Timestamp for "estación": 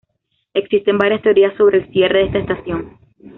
2.39-2.97